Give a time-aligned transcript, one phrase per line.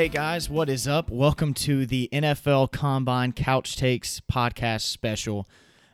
[0.00, 1.10] Hey guys, what is up?
[1.10, 5.46] Welcome to the NFL Combine Couch Takes podcast special.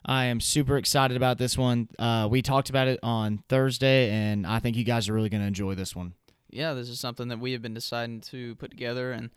[0.04, 1.88] I am super excited about this one.
[1.98, 5.40] Uh, we talked about it on Thursday, and I think you guys are really going
[5.40, 6.14] to enjoy this one.
[6.48, 9.30] Yeah, this is something that we have been deciding to put together, and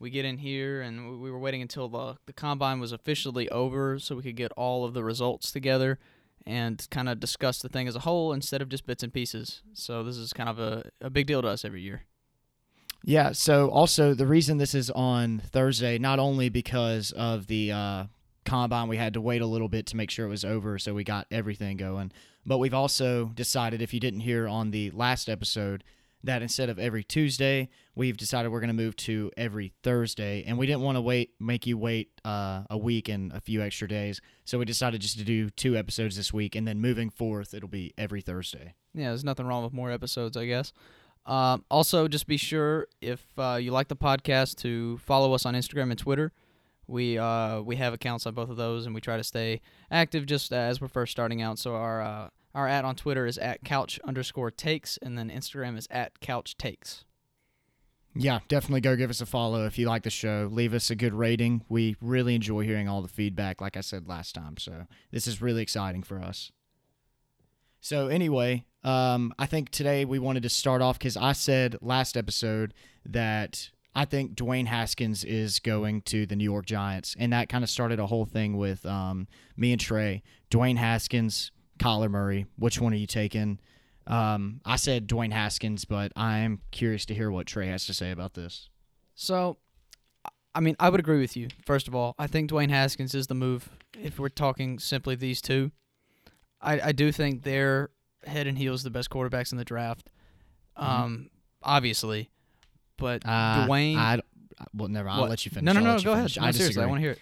[0.00, 4.00] we get in here, and we were waiting until the the combine was officially over,
[4.00, 6.00] so we could get all of the results together
[6.44, 9.62] and kind of discuss the thing as a whole instead of just bits and pieces.
[9.72, 12.06] So this is kind of a, a big deal to us every year.
[13.04, 13.32] Yeah.
[13.32, 18.04] So also the reason this is on Thursday, not only because of the uh,
[18.44, 20.94] combine, we had to wait a little bit to make sure it was over, so
[20.94, 22.12] we got everything going.
[22.44, 25.84] But we've also decided, if you didn't hear on the last episode,
[26.22, 30.58] that instead of every Tuesday, we've decided we're going to move to every Thursday, and
[30.58, 33.88] we didn't want to wait, make you wait uh, a week and a few extra
[33.88, 37.54] days, so we decided just to do two episodes this week, and then moving forth,
[37.54, 38.74] it'll be every Thursday.
[38.94, 40.72] Yeah, there's nothing wrong with more episodes, I guess.
[41.30, 45.54] Um, also, just be sure if uh, you like the podcast to follow us on
[45.54, 46.32] Instagram and Twitter.
[46.88, 49.60] We uh, we have accounts on both of those, and we try to stay
[49.92, 51.56] active just as we're first starting out.
[51.60, 55.78] So our uh, our at on Twitter is at couch underscore takes, and then Instagram
[55.78, 57.04] is at couch takes.
[58.16, 60.48] Yeah, definitely go give us a follow if you like the show.
[60.50, 61.62] Leave us a good rating.
[61.68, 64.56] We really enjoy hearing all the feedback, like I said last time.
[64.56, 66.50] So this is really exciting for us.
[67.80, 72.16] So anyway, um, I think today we wanted to start off because I said last
[72.16, 77.48] episode that I think Dwayne Haskins is going to the New York Giants, and that
[77.48, 80.22] kind of started a whole thing with um, me and Trey.
[80.50, 82.46] Dwayne Haskins, Kyler Murray.
[82.56, 83.58] Which one are you taking?
[84.06, 88.10] Um, I said Dwayne Haskins, but I'm curious to hear what Trey has to say
[88.10, 88.68] about this.
[89.14, 89.58] So,
[90.54, 91.48] I mean, I would agree with you.
[91.64, 93.70] First of all, I think Dwayne Haskins is the move.
[94.00, 95.72] If we're talking simply these two,
[96.60, 97.90] I, I do think they're
[98.24, 100.10] head and heels the best quarterbacks in the draft.
[100.76, 101.30] Um,
[101.62, 102.30] obviously,
[102.96, 103.96] but Uh, Dwayne.
[103.96, 104.20] I,
[104.74, 105.08] well, never.
[105.08, 105.30] I'll what?
[105.30, 105.64] let you finish.
[105.64, 106.02] No, no, no.
[106.02, 106.30] Go ahead.
[106.36, 107.18] No, I seriously, I want to hear it.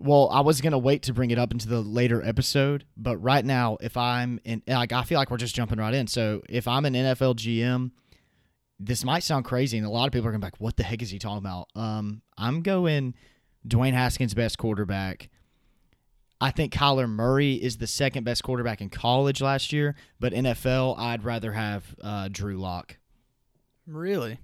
[0.00, 3.44] Well, I was gonna wait to bring it up into the later episode, but right
[3.44, 6.06] now, if I'm in, like, I feel like we're just jumping right in.
[6.06, 7.90] So if I'm an NFL GM,
[8.78, 10.84] this might sound crazy, and a lot of people are gonna be like, "What the
[10.84, 13.14] heck is he talking about?" Um, I'm going
[13.66, 15.30] Dwayne Haskins, best quarterback.
[16.40, 20.98] I think Kyler Murray is the second best quarterback in college last year, but NFL,
[20.98, 22.96] I'd rather have uh, Drew Lock.
[23.86, 24.38] Really?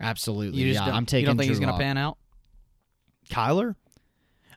[0.00, 0.84] Absolutely, yeah.
[0.84, 1.22] don't, I'm taking.
[1.22, 2.18] You don't think Drew he's gonna pan out?
[3.30, 3.76] Kyler?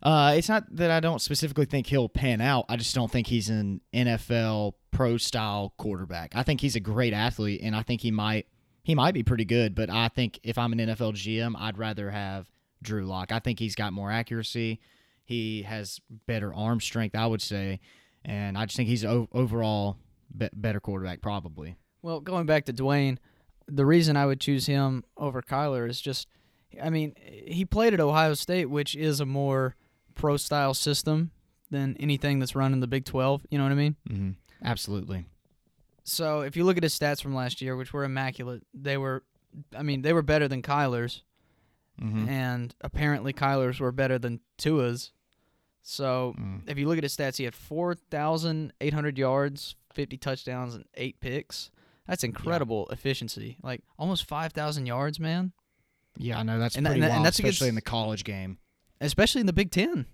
[0.01, 2.65] Uh, it's not that I don't specifically think he'll pan out.
[2.69, 6.35] I just don't think he's an NFL pro style quarterback.
[6.35, 8.47] I think he's a great athlete, and I think he might
[8.83, 9.75] he might be pretty good.
[9.75, 12.49] But I think if I'm an NFL GM, I'd rather have
[12.81, 13.31] Drew Lock.
[13.31, 14.79] I think he's got more accuracy.
[15.25, 17.79] He has better arm strength, I would say,
[18.23, 19.97] and I just think he's o- overall
[20.35, 21.75] be- better quarterback, probably.
[22.01, 23.17] Well, going back to Dwayne,
[23.67, 26.27] the reason I would choose him over Kyler is just,
[26.81, 27.15] I mean,
[27.47, 29.75] he played at Ohio State, which is a more
[30.13, 31.31] pro style system
[31.71, 33.47] than anything that's run in the Big 12.
[33.49, 33.95] You know what I mean?
[34.07, 34.29] Mm-hmm.
[34.63, 35.25] Absolutely.
[36.03, 39.23] So if you look at his stats from last year, which were immaculate, they were,
[39.75, 41.23] I mean, they were better than Kyler's,
[42.01, 42.27] Mm-hmm.
[42.29, 45.11] and apparently Kyler's were better than Tua's.
[45.81, 46.69] So Mm.
[46.69, 51.71] if you look at his stats, he had 4,800 yards, 50 touchdowns, and eight picks.
[52.07, 53.57] That's incredible efficiency.
[53.63, 55.53] Like almost 5,000 yards, man.
[56.17, 58.23] Yeah, I know that's And pretty that- and that's a good especially in the college
[58.23, 58.57] game.
[59.01, 60.05] Especially in the Big Ten.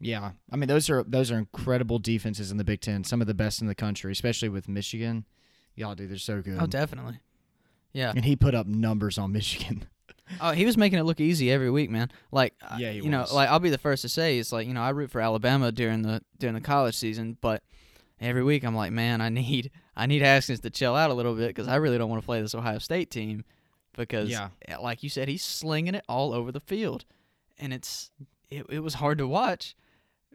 [0.00, 3.26] Yeah, I mean those are those are incredible defenses in the Big Ten, some of
[3.26, 5.24] the best in the country, especially with Michigan.
[5.74, 6.58] Y'all, dude, they're so good.
[6.60, 7.20] Oh, definitely.
[7.92, 8.12] Yeah.
[8.14, 9.86] and he put up numbers on Michigan.
[10.40, 12.10] Oh, he was making it look easy every week, man.
[12.32, 13.32] Like, uh, Yeah, he you know, was.
[13.32, 15.70] like I'll be the first to say it's like you know I root for Alabama
[15.72, 17.62] during the during the college season, but
[18.20, 21.34] every week I'm like, man, I need I need Haskins to chill out a little
[21.34, 23.44] bit because I really don't want to play this Ohio State team
[23.96, 24.48] because, Yeah.
[24.68, 27.04] eh, like you said, he's slinging it all over the field,
[27.58, 28.10] and it's
[28.50, 29.74] it, it was hard to watch.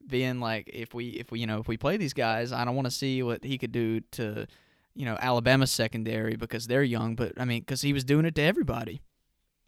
[0.08, 2.76] Being like, if we if we you know if we play these guys, I don't
[2.76, 4.48] want to see what he could do to,
[4.96, 8.34] you know, Alabama's secondary because they're young, but I mean, because he was doing it
[8.36, 9.02] to everybody.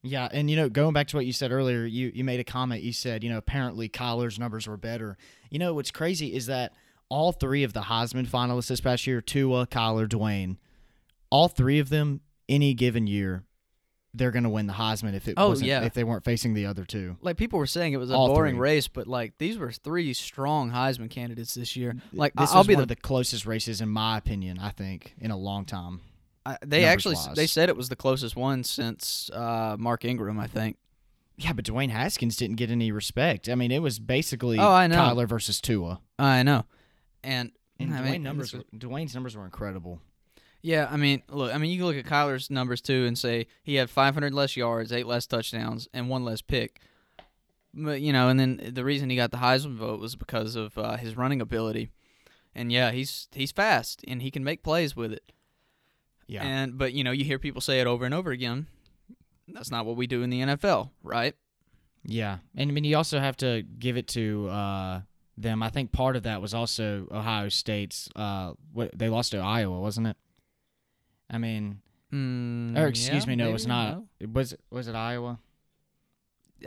[0.03, 2.43] Yeah, and you know, going back to what you said earlier, you you made a
[2.43, 2.83] comment.
[2.83, 5.17] You said, you know, apparently Kyler's numbers were better.
[5.49, 6.73] You know, what's crazy is that
[7.09, 10.57] all three of the Heisman finalists this past year, Tua, Kyler, Dwayne,
[11.29, 13.43] all three of them, any given year,
[14.13, 15.81] they're gonna win the Heisman if it Oh, wasn't yeah.
[15.83, 17.17] if they weren't facing the other two.
[17.21, 18.61] like people were saying it was a All boring three.
[18.61, 21.95] race, but like these were three strong Heisman candidates this year.
[22.11, 24.59] Like This I'll be one the, of the closest races in my opinion.
[24.59, 26.01] I think in a long time.
[26.45, 27.35] I, they actually wise.
[27.35, 30.77] they said it was the closest one since uh, Mark Ingram, I think.
[31.37, 33.49] Yeah, but Dwayne Haskins didn't get any respect.
[33.49, 34.97] I mean, it was basically Oh, I know.
[34.97, 35.99] Kyler versus Tua.
[36.19, 36.65] I know,
[37.23, 39.99] and And I Dwayne mean, numbers, were, Dwayne's numbers were incredible.
[40.61, 43.47] Yeah, I mean, look, I mean, you can look at Kyler's numbers too and say
[43.63, 46.79] he had 500 less yards, eight less touchdowns, and one less pick.
[47.73, 50.77] But you know, and then the reason he got the Heisman vote was because of
[50.77, 51.89] uh, his running ability.
[52.53, 55.31] And yeah, he's he's fast and he can make plays with it.
[56.27, 56.43] Yeah.
[56.43, 58.67] And but you know, you hear people say it over and over again.
[59.47, 61.35] That's not what we do in the NFL, right?
[62.05, 65.01] Yeah, and I mean you also have to give it to uh,
[65.37, 65.63] them.
[65.63, 68.09] I think part of that was also Ohio State's.
[68.15, 70.17] Uh, what they lost to Iowa, wasn't it?
[71.29, 71.81] I mean,
[72.13, 74.03] Mm, or excuse yeah, me, no, it was not.
[74.19, 75.39] It Was was it Iowa?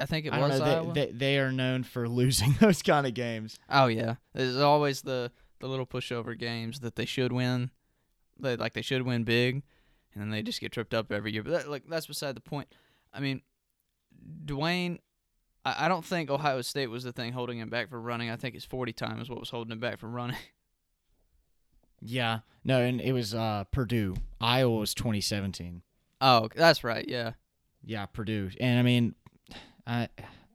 [0.00, 0.64] I think it I was know.
[0.66, 0.92] Iowa.
[0.92, 3.56] They, they they are known for losing those kind of games.
[3.70, 5.30] oh yeah, there's always the
[5.60, 7.70] the little pushover games that they should win.
[8.38, 9.62] They like they should win big,
[10.12, 11.42] and then they just get tripped up every year.
[11.42, 12.68] But that, like that's beside the point.
[13.12, 13.42] I mean,
[14.44, 14.98] Dwayne.
[15.64, 18.30] I, I don't think Ohio State was the thing holding him back from running.
[18.30, 20.36] I think his 40 time is what was holding him back from running.
[22.02, 24.16] Yeah, no, and it was uh, Purdue.
[24.40, 25.82] Iowa was 2017.
[26.20, 27.04] Oh, that's right.
[27.08, 27.32] Yeah.
[27.84, 29.14] Yeah, Purdue, and I mean,
[29.86, 30.08] I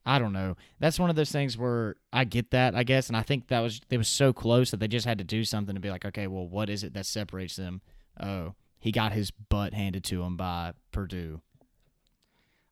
[0.06, 0.56] I don't know.
[0.80, 3.60] That's one of those things where I get that, I guess, and I think that
[3.60, 6.06] was it was so close that they just had to do something to be like,
[6.06, 7.82] okay, well, what is it that separates them?
[8.20, 11.42] Oh, he got his butt handed to him by Purdue.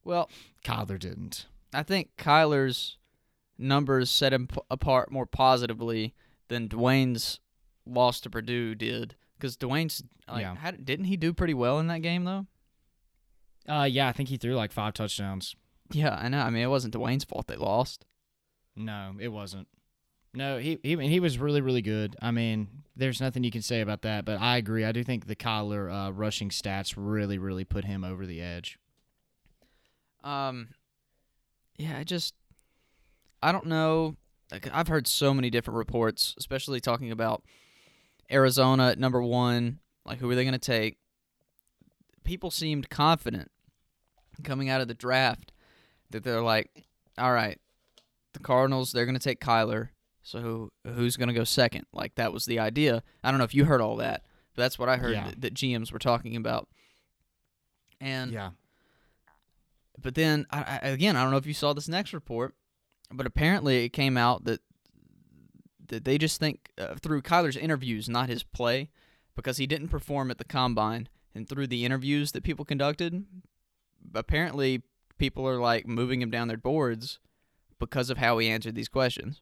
[0.03, 0.29] Well,
[0.63, 1.45] Kyler didn't.
[1.73, 2.97] I think Kyler's
[3.57, 6.15] numbers set him p- apart more positively
[6.47, 7.39] than Dwayne's
[7.85, 9.15] loss to Purdue did.
[9.37, 10.55] Because Dwayne's like, Yeah.
[10.55, 12.47] how, didn't he do pretty well in that game though?
[13.67, 15.55] Uh, yeah, I think he threw like five touchdowns.
[15.91, 16.41] Yeah, I know.
[16.41, 18.05] I mean, it wasn't Dwayne's fault they lost.
[18.75, 19.67] No, it wasn't.
[20.33, 22.15] No, he he he was really really good.
[22.21, 24.25] I mean, there's nothing you can say about that.
[24.25, 24.85] But I agree.
[24.85, 28.77] I do think the Kyler uh, rushing stats really really put him over the edge.
[30.23, 30.69] Um,
[31.77, 32.35] yeah, I just,
[33.41, 34.15] I don't know.
[34.51, 37.43] Like, I've heard so many different reports, especially talking about
[38.31, 39.79] Arizona at number one.
[40.05, 40.97] Like, who are they going to take?
[42.23, 43.49] People seemed confident
[44.43, 45.51] coming out of the draft
[46.11, 46.85] that they're like,
[47.17, 47.59] all right,
[48.33, 49.89] the Cardinals, they're going to take Kyler.
[50.23, 51.85] So who, who's going to go second?
[51.93, 53.03] Like, that was the idea.
[53.23, 54.23] I don't know if you heard all that,
[54.55, 55.25] but that's what I heard Yeah.
[55.29, 56.67] that, that GMs were talking about.
[58.01, 58.51] And Yeah.
[60.01, 62.55] but then I, I, again, I don't know if you saw this next report,
[63.11, 64.61] but apparently it came out that
[65.87, 68.91] that they just think uh, through Kyler's interviews, not his play,
[69.35, 73.25] because he didn't perform at the combine, and through the interviews that people conducted,
[74.13, 74.83] apparently
[75.19, 77.19] people are like moving him down their boards
[77.77, 79.41] because of how he answered these questions.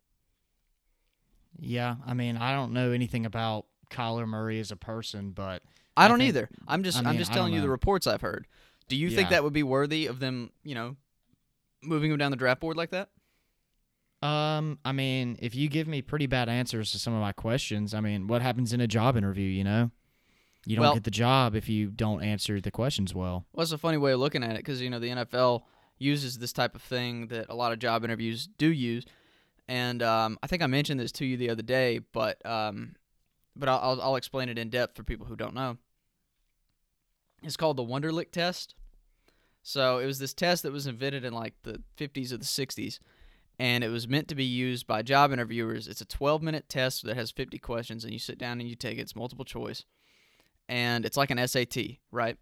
[1.59, 5.63] Yeah, I mean, I don't know anything about Kyler Murray as a person, but
[5.95, 6.49] I I don't think- either.
[6.67, 8.47] I'm just I I'm just telling you the reports I've heard.
[8.89, 10.95] Do you think that would be worthy of them, you know,
[11.83, 13.09] moving him down the draft board like that?
[14.23, 17.93] um, I mean, if you give me pretty bad answers to some of my questions,
[17.93, 19.45] I mean, what happens in a job interview?
[19.45, 19.91] You know,
[20.67, 23.45] you don't Well- get the job if you don't answer the questions well.
[23.53, 25.63] Well, it's a funny way of looking at it because you know the NFL
[25.97, 29.05] uses this type of thing that a lot of job interviews do use,
[29.67, 32.95] and um, I think I mentioned this to you the other day, but um,
[33.55, 35.77] but I'll, I'll I'll explain it in depth for people who don't know.
[37.43, 38.75] It's called the Wonderlic test.
[39.63, 42.99] So it was this test that was invented in like the 50s or the 60s,
[43.59, 45.87] and it was meant to be used by job interviewers.
[45.87, 48.75] It's a 12 minute test that has 50 questions, and you sit down and you
[48.75, 49.01] take it.
[49.01, 49.83] It's multiple choice,
[50.69, 51.77] and it's like an SAT,
[52.11, 52.37] right?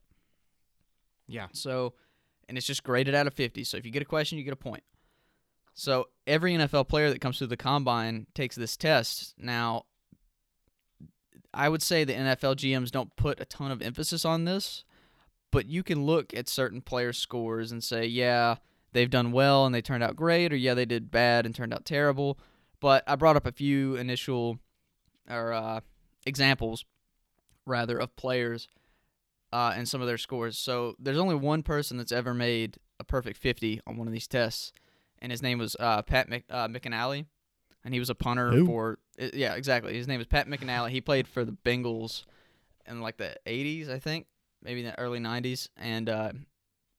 [1.27, 1.47] Yeah.
[1.53, 1.93] So,
[2.47, 3.63] and it's just graded out of 50.
[3.63, 4.83] So if you get a question, you get a point.
[5.73, 9.33] So every NFL player that comes through the combine takes this test.
[9.37, 9.83] Now,
[11.53, 14.83] I would say the NFL GMs don't put a ton of emphasis on this,
[15.51, 18.55] but you can look at certain players' scores and say, yeah,
[18.93, 21.73] they've done well and they turned out great, or yeah, they did bad and turned
[21.73, 22.39] out terrible.
[22.79, 24.59] But I brought up a few initial
[25.29, 25.79] or uh,
[26.25, 26.85] examples,
[27.65, 28.67] rather, of players
[29.51, 30.57] uh, and some of their scores.
[30.57, 34.27] So there's only one person that's ever made a perfect 50 on one of these
[34.27, 34.71] tests,
[35.19, 37.25] and his name was uh, Pat Mc, uh, McInally,
[37.83, 38.65] and he was a punter Who?
[38.65, 39.93] for yeah, exactly.
[39.93, 40.89] His name is Pat McInally.
[40.89, 42.25] He played for the Bengals
[42.85, 44.27] in like the 80s, I think,
[44.61, 46.31] maybe in the early 90s, and uh,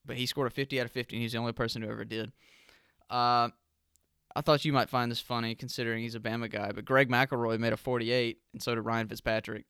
[0.05, 2.05] but he scored a 50 out of 50, and he's the only person who ever
[2.05, 2.33] did.
[3.11, 3.51] Uh,
[4.35, 7.59] I thought you might find this funny considering he's a Bama guy, but Greg McElroy
[7.59, 9.65] made a 48, and so did Ryan Fitzpatrick.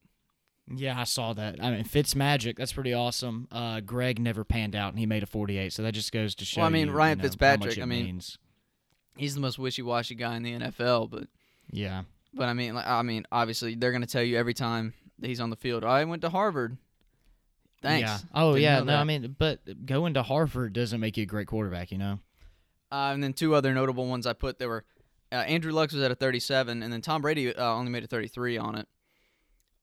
[0.68, 1.62] Yeah, I saw that.
[1.62, 3.46] I mean, Fitz Magic, that's pretty awesome.
[3.52, 6.44] Uh, Greg never panned out, and he made a 48, so that just goes to
[6.44, 6.60] show.
[6.60, 7.78] Well, I mean, you, Ryan you know, Fitzpatrick.
[7.78, 8.38] I mean- means.
[9.16, 11.28] He's the most wishy-washy guy in the NFL, but
[11.70, 12.02] yeah,
[12.34, 15.40] But I mean, like, I mean, obviously they're gonna tell you every time that he's
[15.40, 15.84] on the field.
[15.84, 16.76] I went to Harvard.
[17.80, 18.06] Thanks.
[18.06, 18.18] Yeah.
[18.34, 18.80] Oh, Didn't yeah.
[18.80, 22.18] No, I mean, but going to Harvard doesn't make you a great quarterback, you know.
[22.92, 24.84] Uh, and then two other notable ones I put there were
[25.32, 28.06] uh, Andrew Luck was at a 37, and then Tom Brady uh, only made a
[28.06, 28.86] 33 on it.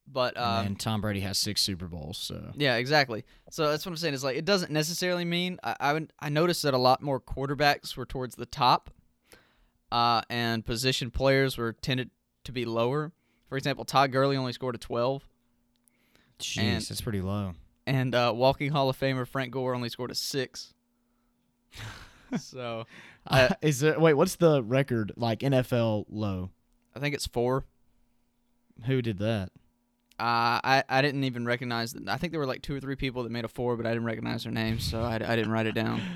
[0.06, 3.24] But um, and Tom Brady has six Super Bowls, so yeah, exactly.
[3.50, 4.14] So that's what I'm saying.
[4.14, 7.20] Is like it doesn't necessarily mean I I, would, I noticed that a lot more
[7.22, 8.90] quarterbacks were towards the top,
[9.92, 12.10] uh, and position players were tended
[12.44, 13.14] to be lower.
[13.48, 15.24] For example, Todd Gurley only scored a 12,
[16.40, 17.54] jeez, And- that's pretty low.
[17.88, 20.74] and uh, walking Hall of Famer Frank Gore only scored a six.
[22.38, 22.86] so
[23.28, 24.16] Uh, is there wait?
[24.16, 26.50] What's the record like NFL low?
[26.96, 27.66] I think it's four.
[28.86, 29.50] Who did that?
[30.20, 31.96] Uh, I I didn't even recognize.
[32.08, 33.90] I think there were like two or three people that made a four, but I
[33.92, 36.02] didn't recognize their names, so I, I didn't write it down.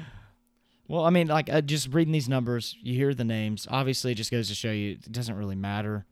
[0.90, 3.68] Well, I mean, like uh, just reading these numbers, you hear the names.
[3.70, 6.06] Obviously, it just goes to show you it doesn't really matter.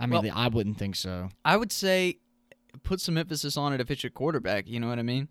[0.00, 1.28] I mean, Well- the, I wouldn't think so.
[1.44, 2.18] I would say
[2.82, 4.66] put some emphasis on it if it's your quarterback.
[4.66, 5.28] You know what I mean?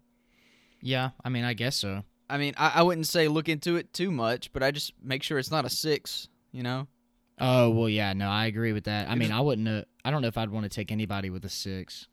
[0.79, 2.03] Yeah, I mean, I guess so.
[2.29, 5.23] I mean, I, I wouldn't say look into it too much, but I just make
[5.23, 6.27] sure it's not a six.
[6.51, 6.87] You know?
[7.39, 9.09] Oh well, yeah, no, I agree with that.
[9.09, 9.67] I mean, I wouldn't.
[9.67, 12.07] Uh, I don't know if I'd want to take anybody with a six.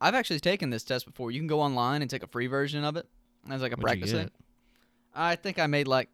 [0.00, 1.30] I've actually taken this test before.
[1.30, 3.06] You can go online and take a free version of it
[3.48, 4.28] as like a What'd practice?
[5.14, 6.08] I think I made like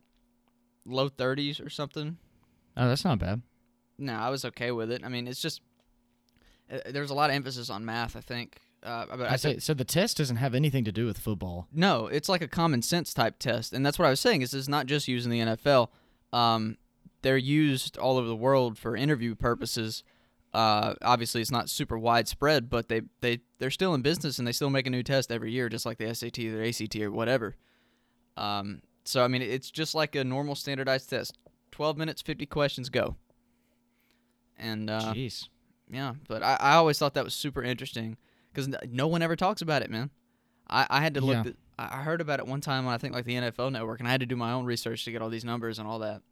[0.85, 2.19] low thirties or something.
[2.77, 3.41] Oh, that's not bad.
[3.97, 5.01] No, I was okay with it.
[5.03, 5.63] I mean, it's just
[6.71, 8.15] uh, there's a lot of emphasis on math.
[8.15, 9.73] I think, uh, I, I say say so.
[9.73, 11.69] The test doesn't have anything to do with football.
[11.73, 12.09] no.
[12.09, 14.43] It's like a common sense type test, and that's what I was saying.
[14.43, 15.89] Is it's not just used in the NFL.
[16.35, 16.77] Um,
[17.23, 20.05] they're used all over the world for interview purposes.
[20.55, 24.53] Uh, obviously, it's not super widespread, but they they they're still in business and they
[24.53, 27.57] still make a new test every year, just like the SAT or ACT or whatever.
[28.37, 31.37] Um, so I mean, it's just like a normal standardized test.
[31.71, 33.17] Twelve minutes, fifty questions, go.
[34.57, 35.49] And uh, Jeez.
[35.91, 38.17] yeah, but I, I always thought that was super interesting
[38.53, 40.11] because no one ever talks about it, man.
[40.69, 41.37] I, I had to look.
[41.37, 41.43] Yeah.
[41.45, 44.01] th- I I heard about it one time on I think like the NFL Network,
[44.01, 45.99] and I had to do my own research to get all these numbers and all
[46.01, 46.23] that.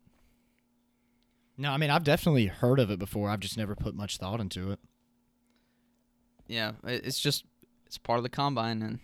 [1.59, 3.31] No, I mean, I've definitely heard of it before.
[3.31, 4.79] I've just never put much thought into it.
[6.49, 7.45] Yeah, it's just
[7.87, 8.99] it's part of the combine, and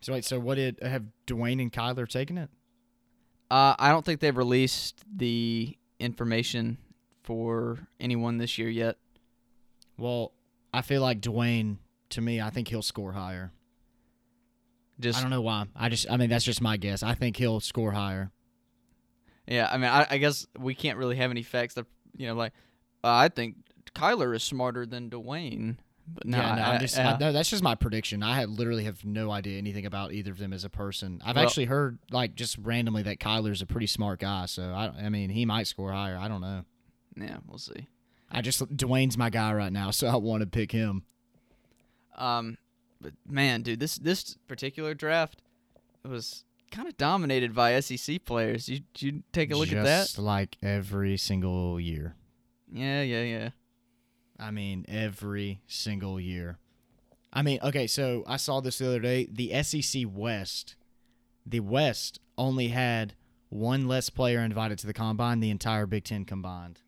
[0.00, 2.50] So wait, so what did have Dwayne and Kyler taken it?
[3.50, 6.78] uh, I don't think they've released the information
[7.22, 8.96] for anyone this year yet.
[9.96, 10.32] Well,
[10.72, 11.78] I feel like Dwayne.
[12.10, 13.50] To me, I think he'll score higher.
[15.00, 15.66] Just I don't know why.
[15.74, 17.02] I just, I mean, that's just my guess.
[17.02, 18.30] I think he'll score higher.
[19.46, 21.86] Yeah, I mean, I, I guess we can't really have any facts that
[22.16, 22.52] you know, like
[23.02, 23.56] uh, I think
[23.94, 25.76] Kyler is smarter than Dwayne.
[26.06, 27.14] But no, yeah, no, I, I'm just, yeah.
[27.14, 28.22] I, no, that's just my prediction.
[28.22, 31.22] I had literally have no idea anything about either of them as a person.
[31.24, 34.44] I've Well- actually heard like just randomly that Kyler's a pretty smart guy.
[34.46, 36.18] So I, I mean, he might score higher.
[36.18, 36.64] I don't know.
[37.16, 37.88] yeah, we'll see.
[38.30, 41.04] I just Dwayne's my guy right now, so I want to pick him.
[42.16, 42.58] Um,
[43.00, 45.40] but man, dude, this this particular draft
[46.04, 48.68] was kind of dominated by SEC players.
[48.68, 50.02] You you take a look at that?
[50.02, 52.16] Just like every single year.
[52.72, 53.48] Yeah, yeah, yeah.
[54.38, 56.58] I mean, every single year.
[57.32, 59.28] I mean, okay, so I saw this the other day.
[59.30, 60.76] The SEC West,
[61.46, 63.14] the West only had
[63.48, 66.80] one less player invited to the combine, the entire Big Ten combined.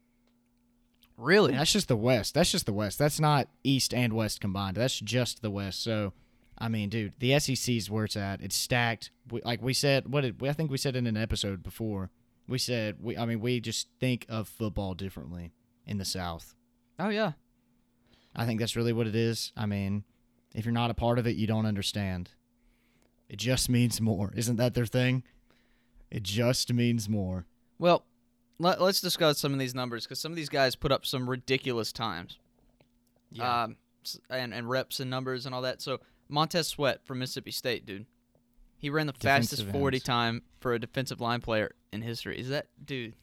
[1.17, 1.53] Really?
[1.53, 2.35] That's just the West.
[2.35, 2.99] That's just the West.
[2.99, 4.77] That's not East and West combined.
[4.77, 5.83] That's just the West.
[5.83, 6.13] So,
[6.59, 8.41] I mean, dude, the SEC's where it's at.
[8.41, 9.11] It's stacked.
[9.31, 12.11] We, like we said, what did I think we said in an episode before?
[12.49, 13.17] We said we.
[13.17, 15.53] I mean, we just think of football differently
[15.87, 16.55] in the South.
[16.99, 17.33] Oh yeah.
[18.35, 19.53] I think that's really what it is.
[19.57, 20.05] I mean,
[20.55, 22.31] if you're not a part of it, you don't understand.
[23.29, 24.33] It just means more.
[24.37, 25.25] Isn't that their thing?
[26.11, 27.47] It just means more.
[27.79, 28.05] Well,
[28.59, 31.29] let, let's discuss some of these numbers because some of these guys put up some
[31.29, 32.39] ridiculous times.
[33.41, 33.77] Um,
[34.31, 35.83] and and reps and numbers and all that.
[35.83, 38.07] So Montez Sweat from Mississippi State, dude.
[38.79, 40.05] He ran the fastest 40 ends.
[40.05, 42.39] time for a defensive line player in history.
[42.39, 43.15] Is that dude?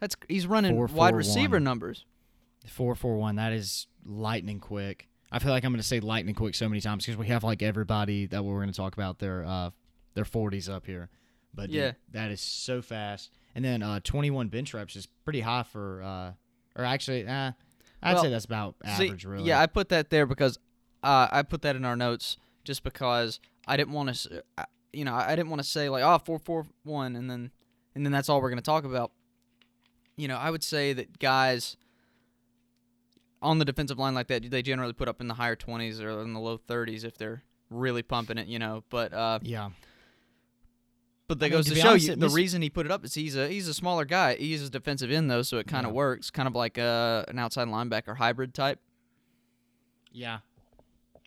[0.00, 1.64] That's he's running Four, wide four, receiver one.
[1.64, 2.04] numbers.
[2.66, 3.36] Four four one.
[3.36, 5.08] That is lightning quick.
[5.30, 7.44] I feel like I'm going to say lightning quick so many times because we have
[7.44, 9.70] like everybody that we're going to talk about their uh
[10.14, 11.08] their 40s up here.
[11.54, 11.92] But dude, Yeah.
[12.12, 13.30] that is so fast.
[13.54, 16.32] And then uh 21 bench reps is pretty high for uh
[16.76, 17.52] or actually uh
[18.02, 19.44] I'd Well, say that's about See, average really.
[19.44, 20.58] Yeah, I put that there because
[21.04, 24.42] uh, I put that in our notes just because I didn't want to,
[24.92, 27.50] you know, I didn't want to say like oh four four one and then
[27.94, 29.12] and then that's all we're gonna talk about.
[30.16, 31.76] You know, I would say that guys
[33.40, 36.20] on the defensive line like that, they generally put up in the higher twenties or
[36.22, 38.46] in the low thirties if they're really pumping it.
[38.46, 39.70] You know, but uh, yeah.
[41.28, 42.86] but that I mean, goes to to, show honest, you the mis- reason he put
[42.86, 44.36] it up is he's a he's a smaller guy.
[44.36, 45.96] He's a defensive end though, so it kind of Yeah.
[45.96, 48.78] works, kind of like uh, an outside linebacker hybrid type.
[50.12, 50.38] Yeah.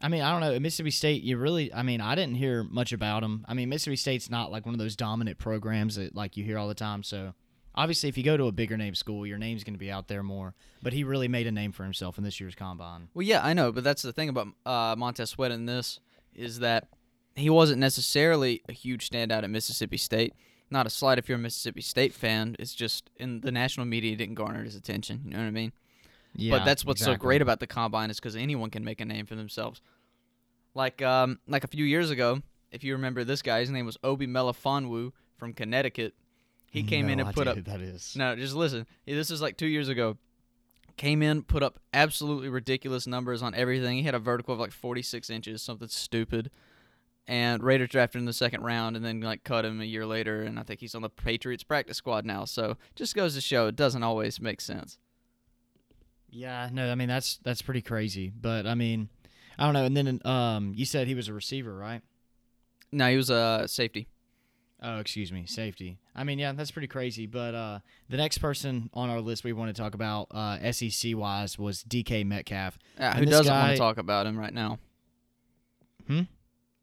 [0.06, 0.54] I mean, I don't know.
[0.54, 3.46] At Mississippi State, you really, I mean, I didn't hear much about them.
[3.48, 6.58] I mean, Mississippi State's not like one of those dominant programs that like you hear
[6.58, 7.04] all the time.
[7.04, 7.34] So
[7.78, 10.08] Obviously, if you go to a bigger name school, your name's going to be out
[10.08, 10.56] there more.
[10.82, 13.10] But he really made a name for himself in this year's combine.
[13.14, 16.00] Well, yeah, I know, but that's the thing about uh, Montez Sweat in this
[16.34, 16.88] is that
[17.36, 20.34] he wasn't necessarily a huge standout at Mississippi State.
[20.72, 22.56] Not a slight if you're a Mississippi State fan.
[22.60, 25.22] It's just in the national media didn't garner his attention.
[25.26, 25.74] You know what I mean?
[26.38, 29.06] Yeah, but that's what's so great about the combine is because anyone can make a
[29.06, 29.82] name for themselves.
[30.76, 32.42] Like um, like a few years ago,
[32.72, 36.14] if you remember this guy, his name was Obi Melifonwu from Connecticut.
[36.70, 38.16] He came in No and put up that is.
[38.18, 38.86] no, just listen.
[39.06, 40.18] This is like two years ago.
[40.98, 43.98] Came in, put up absolutely ridiculous numbers on everything.
[43.98, 46.52] He had a vertical of like 46 inches, something stupid.
[47.28, 50.06] And Raiders drafted him in the second round and then like cut him a year
[50.06, 50.44] later.
[50.44, 52.46] And I think he's on the Patriots practice squad now.
[52.46, 54.98] So just goes to show it doesn't always make sense.
[56.30, 58.30] Yeah, no, I mean that's that's pretty crazy.
[58.30, 59.10] But I mean,
[59.58, 59.86] I don't know.
[59.86, 62.02] And then um, you said he was a receiver, right?
[62.92, 64.08] No, he was a safety.
[64.82, 65.98] Oh, excuse me, safety.
[66.16, 67.26] I mean, yeah, that's pretty crazy.
[67.26, 71.16] But uh, the next person on our list we want to talk about uh, SEC
[71.16, 72.78] wise was DK Metcalf.
[73.00, 74.78] Yeah, who doesn't want to talk about him right now?
[76.08, 76.22] Hmm?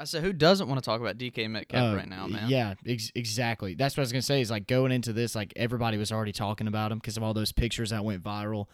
[0.00, 2.48] I said, who doesn't want to talk about DK Metcalf Uh, right now, man?
[2.50, 3.74] Yeah, ex- exactly.
[3.74, 4.40] That's what I was gonna say.
[4.40, 7.34] Is like going into this, like everybody was already talking about him because of all
[7.34, 8.66] those pictures that went viral.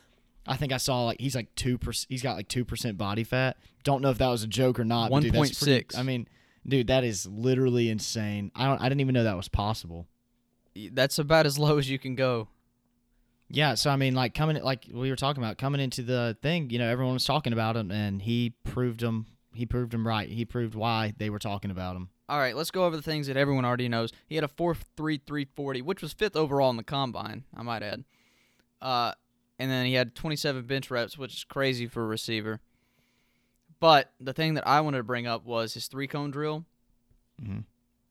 [0.46, 2.06] I think I saw like he's like two percent.
[2.08, 3.56] He's got like two percent body fat.
[3.84, 5.10] Don't know if that was a joke or not.
[5.10, 5.98] that's pretty- 1.6.
[5.98, 6.26] I mean,
[6.66, 8.50] dude, that is literally insane.
[8.54, 8.80] I don't.
[8.80, 10.06] I didn't even know that was possible.
[10.92, 12.48] That's about as low as you can go.
[13.50, 16.68] Yeah, so I mean, like coming, like we were talking about, coming into the thing,
[16.68, 19.24] you know, everyone was talking about him, and he proved him.
[19.54, 20.28] He proved him right.
[20.28, 22.10] He proved why they were talking about him.
[22.28, 24.12] All right, let's go over the things that everyone already knows.
[24.26, 28.04] He had a 4.3340, which was fifth overall in the combine, I might add.
[28.82, 29.12] Uh,
[29.58, 32.60] and then he had 27 bench reps, which is crazy for a receiver.
[33.80, 36.64] But the thing that I wanted to bring up was his three cone drill.
[37.40, 37.64] Mhm.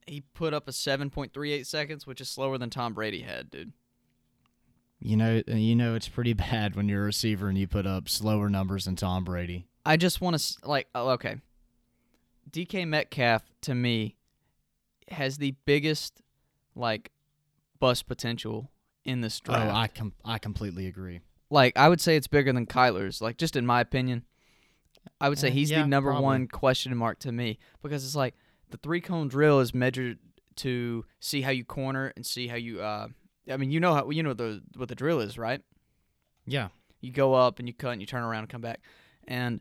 [0.06, 3.74] He put up a 7.38 seconds, which is slower than Tom Brady had, dude.
[5.00, 8.08] You know, you know, it's pretty bad when you're a receiver and you put up
[8.08, 9.68] slower numbers than Tom Brady.
[9.86, 11.38] I just want to like oh, okay.
[12.50, 14.16] DK Metcalf to me
[15.10, 16.22] has the biggest
[16.76, 17.12] like
[17.80, 18.72] bust potential
[19.06, 19.68] in this draft.
[19.68, 21.20] Oh, I com- I completely agree.
[21.50, 23.22] Like I would say it's bigger than Kyler's.
[23.22, 24.24] Like just in my opinion,
[25.22, 26.24] I would say Eh, he's yeah, the number probably.
[26.26, 28.36] one question mark to me because it's like
[28.70, 30.20] the three cone drill is measured
[30.58, 32.82] to see how you corner and see how you.
[32.82, 33.08] uh
[33.50, 35.62] I mean, you know how you know the what the drill is, right?
[36.46, 36.70] Yeah,
[37.02, 38.80] You go up and you cut and you turn around and come back,
[39.28, 39.60] and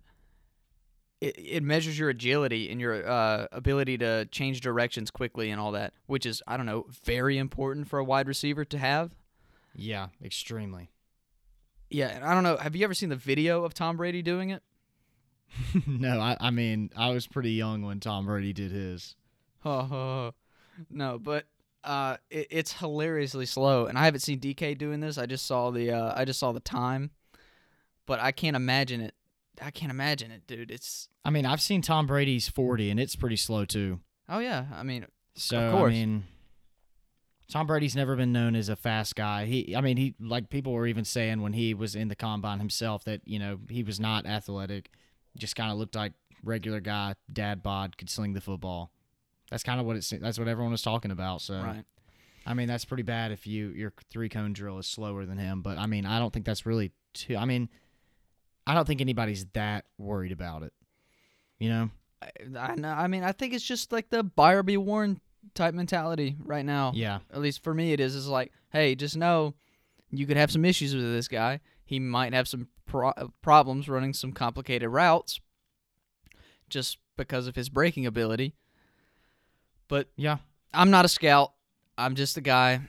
[1.21, 5.73] it, it measures your agility and your uh, ability to change directions quickly and all
[5.73, 9.13] that, which is I don't know very important for a wide receiver to have.
[9.75, 10.91] yeah, extremely.
[11.91, 12.57] Yeah, and I don't know.
[12.57, 14.63] Have you ever seen the video of Tom Brady doing it?
[15.87, 19.15] no, I, I mean, I was pretty young when Tom Brady did his.
[19.65, 20.33] no,
[21.19, 21.47] but
[21.85, 25.19] uh, it, it's hilariously slow, and I haven't seen DK doing this.
[25.19, 27.11] I just saw the uh, I just saw the time,
[28.07, 29.15] but I can't imagine it.
[29.63, 30.71] I can't imagine it, dude.
[30.71, 34.01] It's I mean, I've seen Tom Brady's 40, and it's pretty slow too.
[34.29, 34.67] oh yeah.
[34.75, 35.91] I mean, So of course.
[35.93, 36.25] I mean,
[37.49, 39.45] Tom Brady's never been known as a fast guy.
[39.45, 42.59] He, I mean, he like people were even saying when he was in the combine
[42.59, 44.91] himself that you know he was not athletic,
[45.37, 48.91] just kind of looked like regular guy, dad bod, could sling the football.
[49.51, 50.11] That's kind of what it's.
[50.11, 51.41] That's what everyone was talking about.
[51.41, 51.85] So right.
[52.45, 55.63] I mean, that's pretty bad if you your three cone drill is slower than him.
[55.63, 57.37] But I mean, I don't think that's really too.
[57.37, 57.69] I mean,
[58.67, 60.73] I don't think anybody's that worried about it.
[61.59, 61.91] You know?
[62.59, 62.91] I, know.
[62.91, 65.21] I mean, I think it's just like the buyer be warned
[65.55, 66.93] type mentality right now.
[66.95, 67.19] Yeah.
[67.33, 68.15] At least for me, it is.
[68.17, 69.55] It's like, hey, just know
[70.11, 71.61] you could have some issues with this guy.
[71.85, 75.41] He might have some pro- problems running some complicated routes
[76.69, 78.55] just because of his breaking ability.
[79.89, 80.39] But Yeah.
[80.75, 81.53] I'm not a scout.
[81.97, 82.81] I'm just a guy.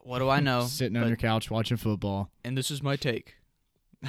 [0.00, 0.64] What do I know?
[0.66, 2.30] Sitting on your couch watching football.
[2.44, 3.36] and this is my take.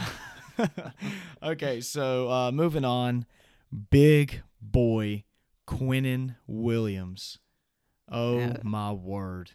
[1.43, 3.25] okay, so uh, moving on,
[3.91, 5.23] big boy
[5.67, 7.39] Quinnen Williams.
[8.09, 8.57] Oh Yeah.
[8.63, 9.51] my word!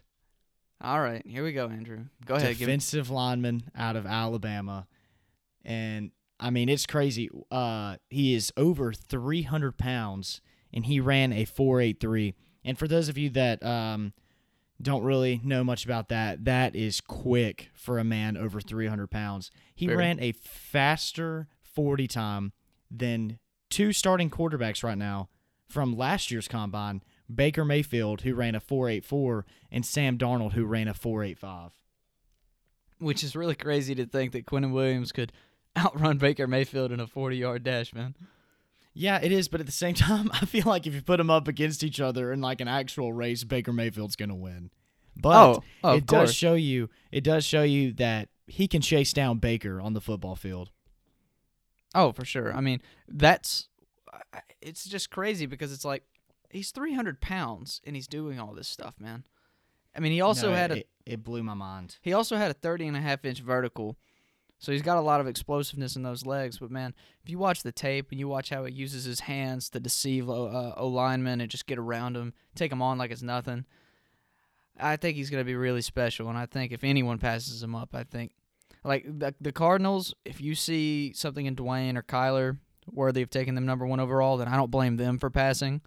[0.81, 2.05] All right, here we go, Andrew.
[2.25, 2.57] Go ahead.
[2.57, 4.87] Give Defensive lineman out of Alabama,
[5.63, 7.29] and I mean it's crazy.
[7.51, 10.41] Uh, he is over 300 pounds,
[10.73, 12.33] and he ran a 4.83.
[12.65, 14.13] And for those of you that um,
[14.81, 19.49] don't really know much about that, that is quick for a man over 300 pounds.
[19.75, 19.97] He Very.
[19.97, 22.53] ran a faster 40 time
[22.89, 25.29] than two starting quarterbacks right now
[25.71, 27.01] from last year's combine
[27.33, 31.71] Baker Mayfield, who ran a 4.84, and Sam Darnold, who ran a 4.85.
[32.99, 35.31] which is really crazy to think that Quinnen Williams could
[35.77, 38.15] outrun Baker Mayfield in a 40-yard dash, man.
[38.93, 41.29] Yeah, it is, but at the same time, I feel like if you put them
[41.29, 44.69] up against each other in like an actual race, Baker Mayfield's going to win.
[45.15, 46.33] But oh, oh, it does course.
[46.33, 50.37] show you it does show you that he can chase down Baker on the football
[50.37, 50.69] field.
[51.93, 52.53] Oh, for sure.
[52.55, 53.67] I mean, that's
[54.61, 56.03] it's just crazy because it's like
[56.49, 59.23] he's 300 pounds and he's doing all this stuff, man.
[59.95, 61.97] I mean, he also No, had a it, it blew my mind.
[62.01, 63.97] he also had a 30 and a half inch vertical.
[64.59, 66.93] So he's got a lot of explosiveness in those legs, but man,
[67.23, 70.29] if you watch the tape and you watch how he uses his hands to deceive
[70.29, 73.65] O uh, O linemen and just get around him, take him on like it's nothing,
[74.79, 76.29] I think he's going to be really special.
[76.29, 78.33] And I think if anyone passes him up, I think
[78.83, 83.55] like the the Cardinals, if you see something in Dwayne or Kyler worthy of taking
[83.55, 85.81] them number one overall, then I don't blame them for passing.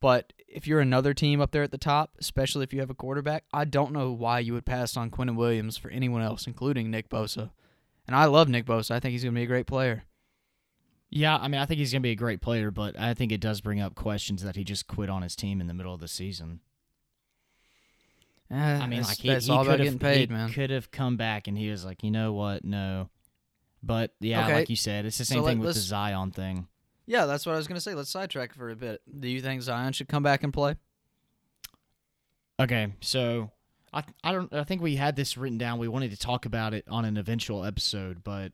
[0.00, 2.94] But if you're another team up there at the top, especially if you have a
[2.94, 6.90] quarterback, I don't know why you would pass on Quinnen Williams for anyone else, including
[6.90, 7.50] Nick Bosa.
[8.06, 8.92] And I love Nick Bosa.
[8.92, 10.04] I think he's going to be a great player.
[11.10, 13.40] Yeah, I mean, I think he's gonna be a great player, but I think it
[13.40, 16.00] does bring up questions that he just quit on his team in the middle of
[16.00, 16.60] the season.
[18.50, 20.52] Eh, I mean, like he, he could have paid, he man.
[20.52, 23.08] could have come back and he was like, you know what, no.
[23.82, 24.54] But yeah, Okay.
[24.54, 26.68] like you said, it's the same let- thing with the Zion thing.
[27.08, 27.94] Yeah, that's what I was going to say.
[27.94, 29.00] Let's sidetrack for a bit.
[29.20, 30.74] Do you think Zion should come back and play?
[32.58, 33.50] Okay, so
[33.92, 35.78] I I don't I think we had this written down.
[35.78, 38.52] We wanted to talk about it on an eventual episode, but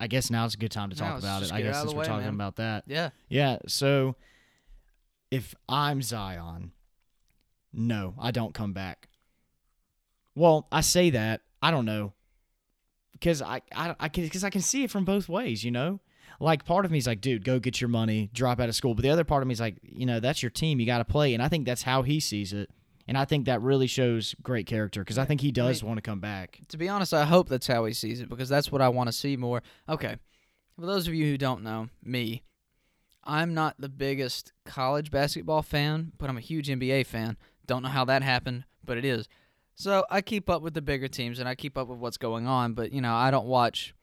[0.00, 1.52] I guess now's a good time to talk let's about it.
[1.52, 2.34] I guess since we're way, talking man.
[2.34, 2.84] about that.
[2.86, 3.10] Yeah.
[3.28, 4.16] Yeah, so
[5.30, 6.72] if I'm Zion,
[7.72, 9.08] no, I don't come back.
[10.34, 12.12] Well, I say that, I don't know.
[13.18, 16.00] Because I, I, I, can, cause I can see it from both ways, you know?
[16.38, 18.94] Like, part of me is like, dude, go get your money, drop out of school.
[18.94, 20.80] But the other part of me is like, you know, that's your team.
[20.80, 21.32] You got to play.
[21.32, 22.70] And I think that's how he sees it.
[23.08, 26.02] And I think that really shows great character because I think he does want to
[26.02, 26.58] come back.
[26.68, 29.06] To be honest, I hope that's how he sees it because that's what I want
[29.06, 29.62] to see more.
[29.88, 30.16] Okay.
[30.78, 32.42] For those of you who don't know, me,
[33.22, 37.36] I'm not the biggest college basketball fan, but I'm a huge NBA fan.
[37.66, 39.28] Don't know how that happened, but it is.
[39.76, 42.46] So I keep up with the bigger teams and I keep up with what's going
[42.46, 43.94] on, but you know, I don't watch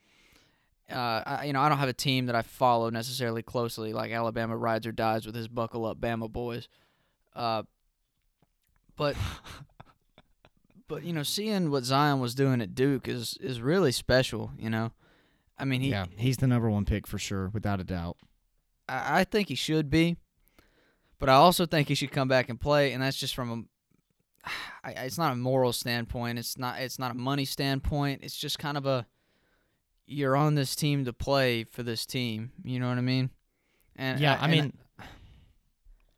[0.91, 4.11] uh, I, you know, I don't have a team that I follow necessarily closely, like
[4.11, 6.67] Alabama rides or dies with his buckle up Bama boys.
[7.35, 7.63] Uh,
[8.95, 9.15] but
[10.87, 14.51] but you know, seeing what Zion was doing at Duke is is really special.
[14.57, 14.91] You know,
[15.57, 18.17] I mean, he yeah, he's the number one pick for sure, without a doubt.
[18.87, 20.17] I, I think he should be,
[21.17, 23.63] but I also think he should come back and play, and that's just from a.
[24.83, 26.39] I, it's not a moral standpoint.
[26.39, 26.79] It's not.
[26.79, 28.21] It's not a money standpoint.
[28.23, 29.05] It's just kind of a.
[30.05, 32.51] You're on this team to play for this team.
[32.63, 33.29] You know what I mean?
[33.95, 34.73] And Yeah, I and mean,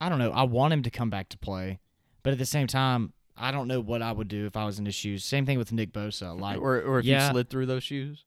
[0.02, 0.32] I don't know.
[0.32, 1.80] I want him to come back to play,
[2.24, 4.80] but at the same time, I don't know what I would do if I was
[4.80, 5.24] in his shoes.
[5.24, 6.40] Same thing with Nick Bosa.
[6.40, 7.28] Like, or or if yeah.
[7.28, 8.26] you slid through those shoes.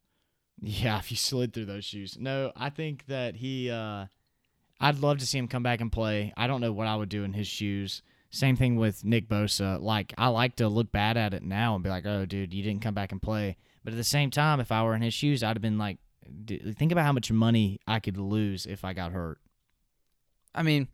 [0.60, 2.16] yeah, if you slid through those shoes.
[2.20, 3.70] No, I think that he.
[3.70, 4.06] uh
[4.80, 6.32] I'd love to see him come back and play.
[6.36, 8.00] I don't know what I would do in his shoes.
[8.30, 9.80] Same thing with Nick Bosa.
[9.80, 12.62] Like, I like to look bad at it now and be like, "Oh, dude, you
[12.62, 15.14] didn't come back and play." But at the same time, if I were in his
[15.14, 15.98] shoes, I'd have been like,
[16.44, 19.38] d- "Think about how much money I could lose if I got hurt."
[20.54, 20.88] I mean,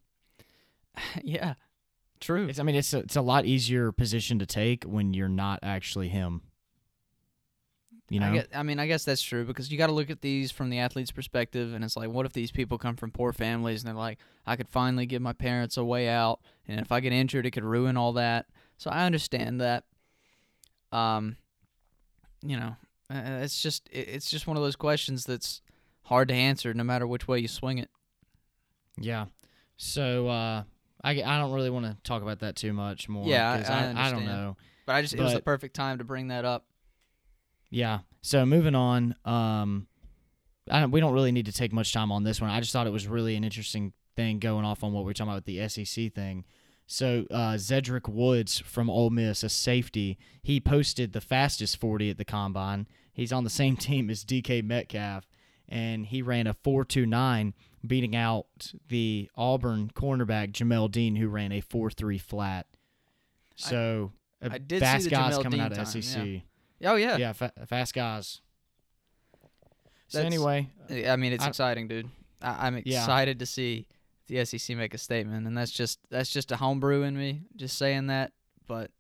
[1.25, 1.55] yeah,
[2.21, 2.47] true.
[2.47, 5.59] It's, I mean, it's a, it's a lot easier position to take when you're not
[5.63, 6.43] actually him.
[8.15, 10.09] You know, I, guess, I mean, I guess that's true because you got to look
[10.11, 13.11] at these from the athlete's perspective, and it's like, what if these people come from
[13.11, 16.81] poor families and they're like, I could finally give my parents a way out, and
[16.81, 18.47] if I get injured, it could ruin all that.
[18.77, 19.85] So I understand that.
[20.93, 21.37] Um,
[22.43, 22.77] you know,
[23.11, 25.61] uh, it's just it's just one of those questions that's
[26.05, 27.91] hard to answer, no matter which way you swing it.
[28.99, 29.27] yeah.
[29.77, 30.63] So uh,
[31.03, 33.27] I, I don't really want to talk about that too much more.
[33.27, 34.57] Yeah, I- I I, don't know.
[34.87, 36.65] But I just it was the perfect time to bring that up.
[37.71, 38.01] Yeah.
[38.23, 39.15] So moving on.
[39.25, 39.87] Um,
[40.71, 42.51] I don't, we don't really need to take much time on this one.
[42.51, 45.15] I just thought it was really an interesting thing going off on what we are
[45.15, 46.45] talking about with the SEC thing.
[46.87, 52.19] So uh, Zedric Woods from Ole Miss, a safety, he posted the fastest 40 at
[52.19, 52.87] the combine.
[53.13, 55.27] He's on the same team as DK Metcalf,
[55.69, 57.53] and he ran a 4.29,
[57.87, 62.67] beating out the Auburn cornerback Jamel Dean, who ran a 4.3 flat.
[63.57, 66.43] So I did see fast guys Jamel coming Dean out of time, SEC.
[66.85, 67.17] Oh yeah.
[67.17, 68.41] Yeah, fa- fast guys.
[70.09, 70.69] So That's- anyway,
[71.09, 72.09] I mean, it's I- exciting, dude.
[72.43, 73.01] I, I'm Yeah.
[73.01, 73.87] excited to see
[74.27, 77.77] the SEC make a statement, and that's just that's just a homebrew in me, just
[77.79, 78.33] saying that.
[78.67, 78.91] But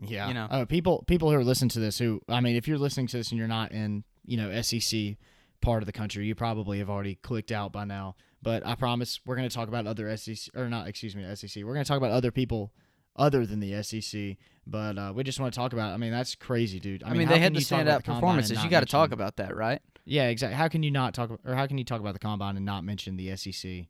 [0.00, 0.46] yeah, you know.
[0.50, 3.16] uh, people people who are listening to this, who I mean, if you're listening to
[3.18, 5.16] this and you're not in you know SEC
[5.60, 8.16] part of the country, you probably have already clicked out by now.
[8.42, 11.62] But I promise we're going to talk about other SEC or not, excuse me, SEC.
[11.64, 12.72] We're going to talk about other people
[13.16, 14.36] other than the SEC.
[14.66, 15.92] But uh, we just want to talk about.
[15.92, 17.02] I mean, that's crazy, dude.
[17.02, 18.64] I, I, mean, they had can the you talk about standout the combine and performances.
[18.64, 19.80] You got to talk about that, right?
[20.04, 20.56] Yeah, exactly.
[20.56, 22.84] How can you not talk or how can you talk about the combine and not
[22.84, 23.86] mention the SEC?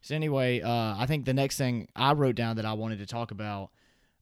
[0.00, 3.06] So anyway, uh, I think the next thing I wrote down that I wanted to
[3.06, 3.70] talk about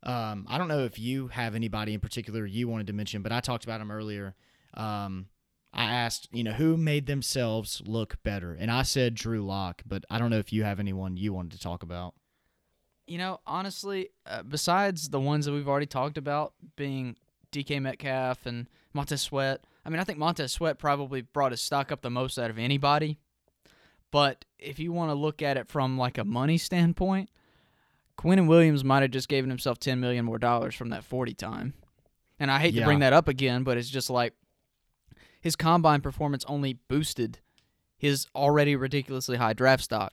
[0.02, 3.32] Um, I don't know if you have anybody in particular you wanted to mention, but
[3.32, 4.34] I talked about him earlier.
[4.74, 5.28] Um,
[5.72, 10.04] I asked, you know, who made themselves look better, and I said Drew Lock, but
[10.08, 12.14] I don't know if you have anyone you wanted to talk about.
[13.06, 17.16] You know, honestly, uh, besides the ones that we've already talked about being
[17.52, 21.92] DK Metcalf and Montez Sweat, I mean, I think Montez Sweat probably brought his stock
[21.92, 23.18] up the most out of anybody.
[24.10, 27.30] But if you want to look at it from like a money standpoint,
[28.18, 31.74] Quinnen Williams might have just given himself ten million more dollars from that forty time.
[32.38, 32.80] And I hate Yeah.
[32.82, 34.32] to bring that up again, but it's just like
[35.40, 37.38] his combine performance only boosted
[37.98, 40.12] his already ridiculously high draft stock.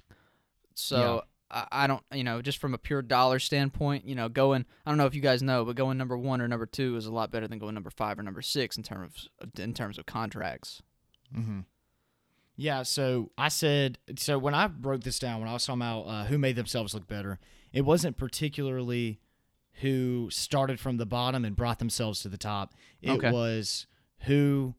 [0.76, 1.24] So
[1.72, 4.98] I, don't, you know, just from a pure dollar standpoint, you know, going, I don't
[4.98, 7.30] know if you guys know, but going number one or number two is a lot
[7.32, 10.82] better than going number five or number six in terms of in terms of contracts.
[11.36, 11.60] Mm-hmm.
[12.56, 16.02] Yeah, so I said so when I broke this down when I was talking about
[16.04, 17.40] uh, who made themselves look better,
[17.72, 19.20] it wasn't particularly
[19.82, 22.74] who started from the bottom and brought themselves to the top.
[23.02, 23.32] It Okay.
[23.32, 23.88] was
[24.26, 24.76] who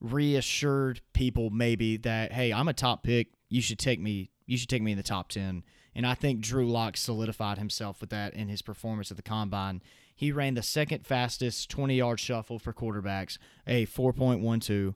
[0.00, 3.28] reassured people maybe that hey, I'm a top pick.
[3.48, 4.30] You should take me.
[4.46, 5.62] You should take me in the top ten.
[5.94, 9.82] And I think Drew Lock solidified himself with that in his performance at the combine.
[10.14, 14.94] He ran the second fastest 20 yard shuffle for quarterbacks, a 4.12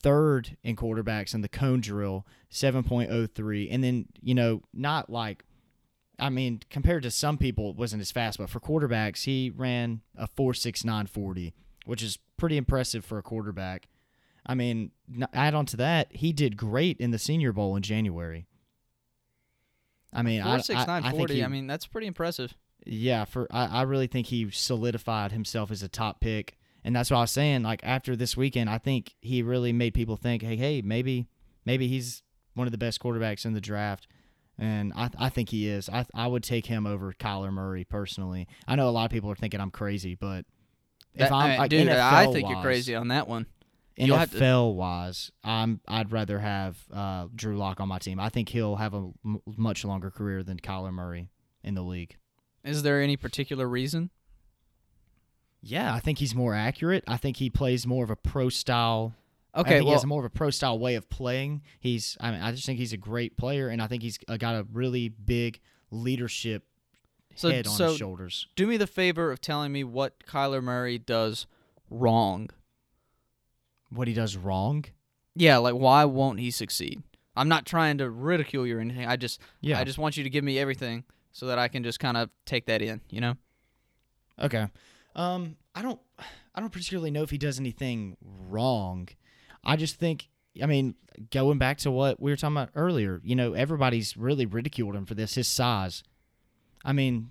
[0.00, 3.68] third in quarterbacks in the cone drill, 7.03.
[3.70, 5.44] And then, you know, not like,
[6.18, 10.00] I mean, compared to some people, it wasn't as fast, but for quarterbacks, he ran
[10.16, 11.52] a 4.6940,
[11.84, 13.88] which is pretty impressive for a quarterback.
[14.46, 14.92] I mean,
[15.32, 18.46] add on to that, he did great in the Senior Bowl in January.
[20.12, 21.34] I mean, I, six I, nine I think forty.
[21.36, 22.54] he, I mean, that's pretty impressive.
[22.86, 26.56] yeah, for I, I really think he solidified himself as a top pick.
[26.84, 27.62] And that's what I was saying.
[27.64, 31.26] Like after this weekend, I think he really made people think, hey, hey, maybe
[31.66, 32.22] maybe he's
[32.54, 34.06] one of the best quarterbacks in the draft.
[34.60, 35.88] And I, I think he is.
[35.88, 38.48] I, I would take him over Kyler Murray personally.
[38.66, 40.46] I know a lot of people are thinking I'm crazy, but
[41.14, 43.46] if That- I'm I- like, dude, I NFL think you're crazy on that one.
[44.06, 48.20] Have to- wise, I'm I'd rather have uh, Drew Lock on my team.
[48.20, 51.30] I think he'll have a m- much longer career than Kyler Murray
[51.64, 52.16] in the league.
[52.64, 54.10] Is there any particular reason?
[55.60, 57.04] Yeah, I think he's more accurate.
[57.08, 59.14] I think he plays more of a pro style.
[59.56, 61.62] Okay, think he well, has more of a pro style way of playing.
[61.80, 64.54] He's, I mean, I just think he's a great player, and I think he's got
[64.54, 65.58] a really big
[65.90, 66.64] leadership
[67.34, 68.46] so head on so his shoulders.
[68.56, 71.46] do me the favor of telling me what Kyler Murray does
[71.90, 72.50] wrong.
[73.90, 74.84] What he does wrong?
[75.34, 77.02] Yeah, like why won't he succeed?
[77.36, 79.06] I'm not trying to ridicule you or anything.
[79.06, 79.78] I just Yeah.
[79.78, 82.30] I just want you to give me everything so that I can just kind of
[82.44, 83.36] take that in, you know?
[84.40, 84.66] Okay.
[85.14, 86.00] Um, I don't,
[86.54, 89.08] I don't particularly know if he does anything wrong.
[89.64, 90.28] I just think,
[90.60, 90.96] I mean,
[91.30, 95.06] going back to what we were talking about earlier, you know, everybody's really ridiculed him
[95.06, 96.02] for this, his size.
[96.84, 97.30] I mean,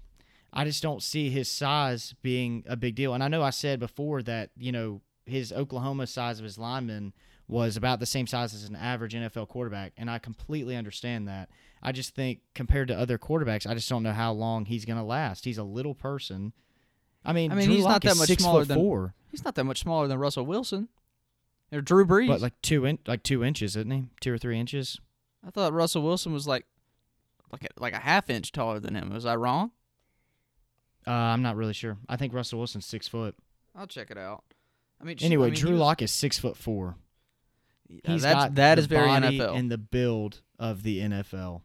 [0.53, 3.13] I just don't see his size being a big deal.
[3.13, 7.13] And I know I said before that, you know, his Oklahoma size of his lineman
[7.47, 11.49] was about the same size as an average NFL quarterback, and I completely understand that.
[11.81, 14.97] I just think compared to other quarterbacks, I just don't know how long he's going
[14.97, 15.45] to last.
[15.45, 16.51] He's a little person.
[17.23, 19.55] I mean, I mean, Drew he's Lock not that much smaller than- four, He's not
[19.55, 20.87] that much smaller than Russell Wilson
[21.71, 22.27] or Drew Brees.
[22.27, 24.05] but like two in, like two inches, isn't he?
[24.21, 24.99] Two or three inches.
[25.45, 26.65] I thought Russell Wilson was like
[27.51, 29.13] like a, like a half inch taller than him.
[29.13, 29.71] Was I wrong?
[31.05, 31.97] Uh, I'm not really sure.
[32.09, 33.35] I think Russell Wilson's six foot.
[33.75, 34.43] I'll check it out.
[34.99, 36.95] I mean, Anyway, I mean, Drew was- Lock is six foot four.
[37.87, 39.55] Yeah, He's that's, got that is very NFL.
[39.55, 41.61] and the build of the NFL.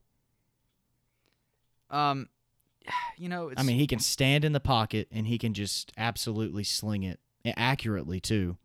[1.91, 2.29] um,
[3.17, 5.93] you know, it's, I mean, he can stand in the pocket and he can just
[5.97, 7.21] absolutely sling it
[7.57, 8.57] accurately too.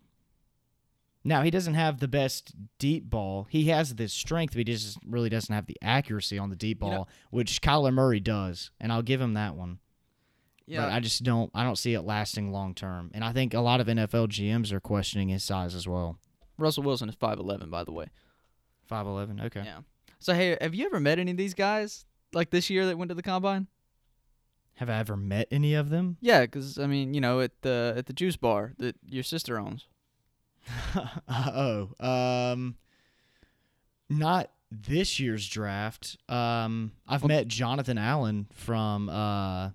[1.24, 3.48] Now he doesn't have the best deep ball.
[3.50, 6.78] He has this strength, but he just really doesn't have the accuracy on the deep
[6.78, 9.80] You ball, know- which Kyler Murray does, and I'll give him that one.
[10.68, 11.50] Yeah, But I just don't.
[11.56, 14.72] I don't see it lasting long term, and I think a lot of NFL GMs
[14.72, 16.18] are questioning his size as well.
[16.58, 18.08] Russell Wilson is five eleven, by the way.
[18.86, 19.40] Five eleven.
[19.42, 19.64] Okay.
[19.64, 19.80] Yeah.
[20.20, 23.10] So hey, have you ever met any of these guys like this year that went
[23.10, 23.68] to the combine?
[24.76, 26.18] Have I ever met any of them?
[26.22, 29.58] Yeah, because I mean, you know, at the at the juice bar that your sister
[29.60, 29.88] owns.
[31.30, 32.76] oh, um,
[34.10, 36.18] not this year's draft.
[36.30, 39.70] Um, I've Well- met Jonathan Allen from uh,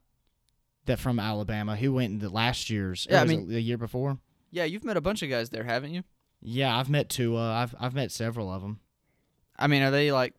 [0.86, 1.76] that from Alabama.
[1.76, 3.06] Who went in the last year's?
[3.06, 4.18] or Yeah, I mean- the year before.
[4.50, 6.02] Yeah, you've met a bunch of guys there, haven't you?
[6.42, 7.52] Yeah, I've met Tua.
[7.54, 8.80] I've I've met several of them.
[9.58, 10.34] I mean, are they like?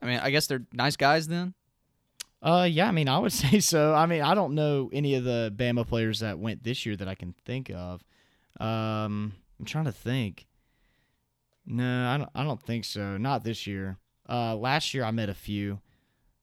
[0.00, 1.52] I mean, I guess they're nice guys then.
[2.42, 3.92] Uh, yeah, I mean, I would say so.
[3.94, 7.08] I mean, I don't know any of the Bama players that went this year that
[7.08, 8.02] I can think of.
[8.60, 10.46] Um, I'm trying to think.
[11.66, 12.30] No, I don't.
[12.34, 13.16] I don't think so.
[13.16, 13.98] Not this year.
[14.28, 15.80] Uh, last year I met a few,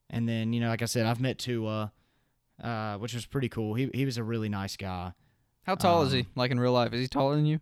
[0.09, 1.83] and then you know, like I said, I've met Tua.
[1.85, 1.87] uh,
[2.97, 3.73] which was pretty cool.
[3.73, 5.13] He he was a really nice guy.
[5.63, 6.19] How tall is he?
[6.21, 7.59] Um, Like in real life, is he taller than you?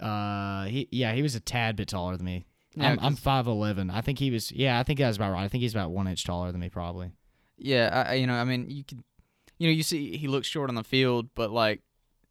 [0.00, 2.46] Uh, he yeah, he was a tad bit taller than me.
[2.74, 3.90] Yeah, I'm I'm 'cause- five eleven.
[3.90, 4.52] I think he was.
[4.52, 5.44] Yeah, I think that was about right.
[5.44, 7.10] I think he's about one inch taller than me, probably.
[7.58, 9.02] Yeah, I, you know, I mean, you could,
[9.58, 11.80] you know, you see he looks short on the field, but like,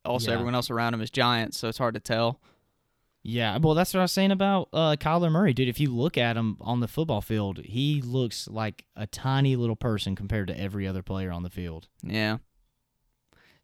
[0.04, 0.36] also Yeah.
[0.36, 2.40] everyone else around him is giants, so it's hard to tell.
[3.28, 5.68] Yeah, well, that's what I was saying about uh, Kyler Murray, dude.
[5.68, 9.76] If you look at him on the football field, he looks like a tiny little
[9.76, 11.88] person compared to every other player on the field.
[12.04, 12.38] Yeah.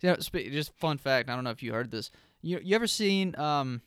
[0.02, 1.30] You know, just fun fact.
[1.30, 2.10] I don't know if you heard this.
[2.42, 3.84] You you ever seen um,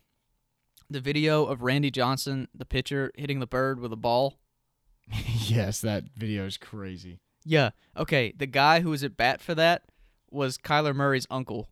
[0.89, 4.39] the video of Randy Johnson, the pitcher, hitting the bird with a ball?
[5.11, 7.19] yes, that video is crazy.
[7.43, 7.71] Yeah.
[7.97, 8.33] Okay.
[8.37, 9.83] The guy who was at bat for that
[10.31, 11.67] was Kyler Murray's uncle.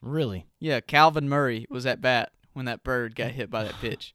[0.00, 4.14] Really, Yeah, Calvin Murray was at bat when that bird got hit by that pitch.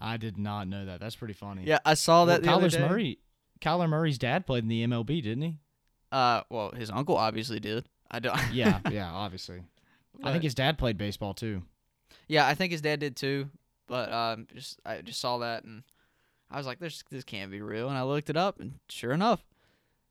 [0.00, 0.98] I did not know that.
[0.98, 1.62] That's pretty funny.
[1.64, 2.42] Yeah, I saw that.
[2.42, 2.80] well, day.
[2.80, 3.18] Murray.
[3.60, 5.58] Kyler Murray's dad played in the MLB, didn't he?
[6.10, 7.84] Uh, well, his uncle obviously did.
[8.10, 8.36] I don't.
[8.52, 9.62] Yeah, yeah, obviously.
[10.24, 11.62] I think his dad played baseball too.
[12.26, 13.48] Yeah, I think his dad did too.
[13.86, 15.82] But um, just I just saw that and
[16.50, 19.12] I was like, "This this can't be real." And I looked it up, and sure
[19.12, 19.44] enough.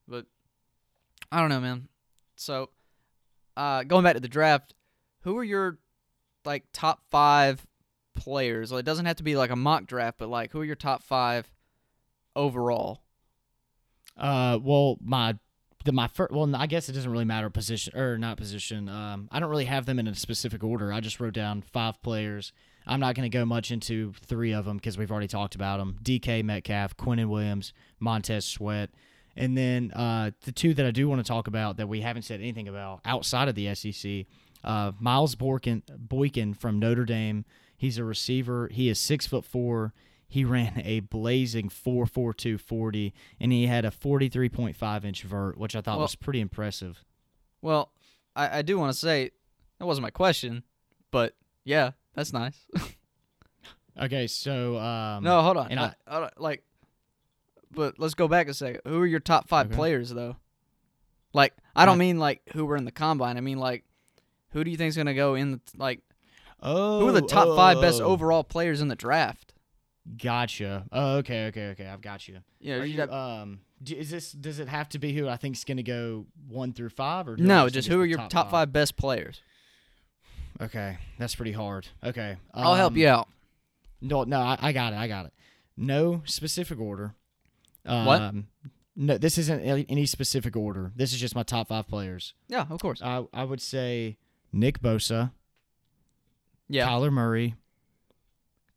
[0.07, 0.25] But
[1.31, 1.87] I don't know, man.
[2.35, 2.69] So,
[3.57, 4.73] uh, going back to the draft,
[5.21, 5.77] who are your
[6.45, 7.65] like top five
[8.23, 8.71] players?
[8.71, 11.03] It doesn't have to be like a mock draft, but like who are your top
[11.03, 11.51] five
[12.35, 13.01] overall?
[14.17, 15.35] Uh, well, my
[15.85, 16.31] the my first.
[16.31, 18.87] Well, I guess it doesn't really matter position or not position.
[18.89, 20.93] Um, I don't really have them in a specific order.
[20.93, 22.53] I just wrote down five players.
[22.85, 25.77] I'm not going to go much into three of them because we've already talked about
[25.77, 28.89] them: DK Metcalf, Quinnen Williams, Montez Sweat,
[29.35, 32.23] and then uh, the two that I do want to talk about that we haven't
[32.23, 34.25] said anything about outside of the SEC.
[34.63, 37.45] Uh, Miles Boykin, Boykin from Notre Dame.
[37.81, 38.67] He's a receiver.
[38.71, 39.91] He is six foot four.
[40.27, 45.81] He ran a blazing 4.42 40, and he had a 43.5 inch vert, which I
[45.81, 47.03] thought Well- was pretty impressive.
[47.59, 47.91] Well,
[48.35, 49.31] I, I do want to say
[49.79, 50.61] that wasn't my question,
[51.09, 52.67] but yeah, that's nice.
[54.01, 55.69] Okay, so um, no, hold on.
[55.69, 56.63] and Uh, hold on, Like,
[57.71, 58.81] but let's go back a second.
[58.87, 59.75] Who are your top five Okay.
[59.75, 60.37] players, though?
[61.33, 63.35] Like, I don't Uh, mean like who were in the combine.
[63.37, 63.83] I mean like,
[64.51, 65.51] who do you think's gonna go in?
[65.51, 65.99] The, like,
[66.61, 69.53] oh, who are the top five best oh, overall players in the draft?
[70.17, 70.85] Gotcha.
[70.91, 71.87] Oh, okay, okay, okay.
[71.87, 72.39] I've got you.
[72.59, 75.27] Yeah, Are you you, got- um, do, is this does it have to be who
[75.27, 78.19] I think's going to go one through five, or no, think just who are your
[78.29, 79.41] top, five best players?
[80.59, 81.87] Okay, that's pretty hard.
[82.03, 83.27] Okay, I'll help um, you out.
[84.01, 84.97] No, no, I, I got it.
[84.97, 85.33] I got it.
[85.77, 87.15] No specific order.
[87.85, 88.33] Um, What?
[88.95, 90.91] No, this isn't any specific order.
[90.95, 92.33] This is just my top five players.
[92.47, 93.01] Yeah, of course.
[93.01, 94.17] I I would say
[94.51, 95.31] Nick Bosa,
[96.71, 97.55] Yeah, Kyler Murray,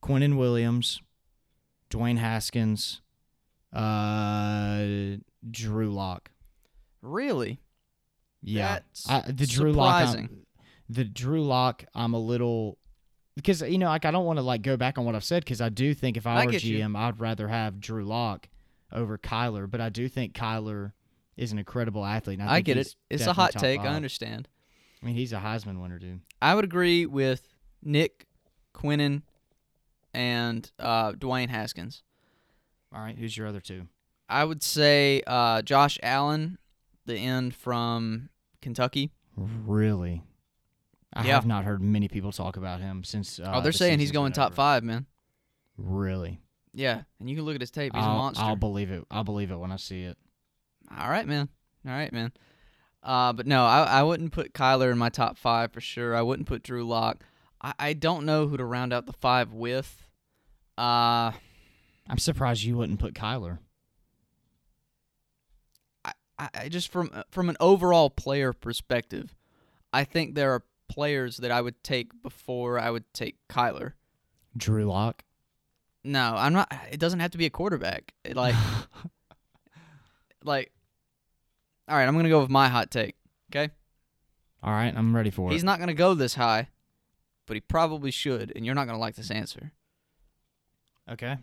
[0.02, 1.00] Quinnen Williams,
[1.90, 3.00] Dwayne Haskins,
[3.72, 5.18] uh,
[5.50, 6.30] Drew Lock.
[7.02, 7.60] really.
[8.42, 10.18] Yeah, That's I, the Drew Lock.
[10.90, 11.84] The Drew Lock.
[11.94, 12.78] I'm a little
[13.36, 15.44] because you know like I don't want to like go back on what I've said
[15.44, 16.78] because I do think if I, I were get you.
[16.78, 18.48] GM I'd rather have Drew Lock
[18.92, 20.92] over Kyler, but I do think Kyler
[21.36, 22.40] is an incredible athlete.
[22.40, 22.94] I, I get it.
[23.08, 23.80] It's a hot take.
[23.80, 24.48] I understand.
[25.02, 26.20] I mean, he's a Heisman winner, dude.
[26.40, 27.53] I would agree with
[27.84, 28.26] Nick,
[28.74, 29.22] Quinnen,
[30.12, 32.02] and uh, Dwayne Haskins.
[32.94, 33.88] All right, who's your other two?
[34.28, 36.58] I would say uh, Josh Allen,
[37.06, 38.30] the end from
[38.62, 39.10] Kentucky.
[39.36, 40.22] Really?
[41.12, 41.34] I Yeah.
[41.34, 43.38] have not heard many people talk about him since.
[43.38, 45.06] Uh, oh, they're the saying he's going top five, man.
[45.76, 46.40] Really?
[46.72, 47.94] Yeah, and you can look at his tape.
[47.94, 48.42] He's a I'll, monster.
[48.42, 49.04] I'll believe it.
[49.10, 50.16] I'll believe it when I see it.
[50.96, 51.48] All right, man.
[51.86, 52.32] All right, man.
[53.02, 56.16] Uh, but no, I, I wouldn't put Kyler in my top five for sure.
[56.16, 57.22] I wouldn't put Drew Lock.
[57.64, 60.06] I, I don't know who to round out the five with.
[60.76, 61.32] Uh,
[62.08, 63.58] I'm surprised you wouldn't put Kyler.
[66.38, 69.34] I, I just from from an overall player perspective,
[69.92, 73.92] I think there are players that I would take before I would take Kyler.
[74.56, 75.24] Drew Lock.
[76.02, 76.72] No, I'm not.
[76.90, 78.12] It doesn't have to be a quarterback.
[78.24, 78.56] It, like,
[80.44, 80.72] like,
[81.88, 83.14] all right, I'm gonna go with my hot take.
[83.50, 83.72] Okay,
[84.62, 85.54] All right, I'm ready for he's it.
[85.54, 86.68] He's not gonna go this high,
[87.46, 89.72] but he probably should, and you're not gonna like this answer.
[91.10, 91.36] Okay.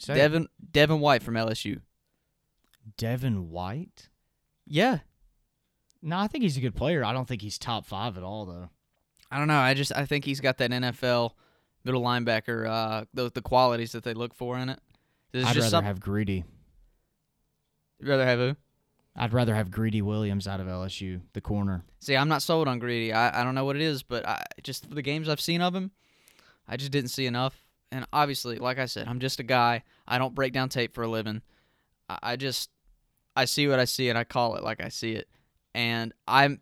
[0.00, 0.16] Say it.
[0.16, 1.80] Devin Devin White from LSU.
[2.96, 4.08] Devin White.
[4.66, 4.98] Yeah,
[6.02, 7.02] No, I think he's a good player.
[7.04, 8.68] I don't think he's top five at all, though.
[9.30, 9.58] I don't know.
[9.58, 11.32] I just I think he's got that NFL
[11.84, 14.78] middle linebacker, uh, the the qualities that they look for in it.
[15.32, 16.44] There's I'd just rather some, have Greedy.
[17.98, 18.56] you'd rather have who?
[19.18, 21.84] I'd rather have Greedy Williams out of LSU, the corner.
[21.98, 23.12] See, I'm not sold on Greedy.
[23.12, 25.74] I, I don't know what it is, but I just the games I've seen of
[25.74, 25.90] him,
[26.68, 27.60] I just didn't see enough.
[27.90, 29.82] And obviously, like I said, I'm just a guy.
[30.06, 31.42] I don't break down tape for a living.
[32.08, 32.70] I, I just
[33.34, 35.28] I see what I see and I call it like I see it.
[35.74, 36.60] and I'm